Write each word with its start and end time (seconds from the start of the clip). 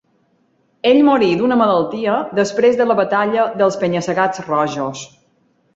Ell 0.91 1.01
morí 1.09 1.27
d'una 1.41 1.57
malaltia 1.59 2.15
després 2.41 2.81
de 2.81 2.89
la 2.93 2.97
Batalla 3.03 3.47
dels 3.61 3.79
Penya-segats 3.85 4.47
Rojos. 4.51 5.11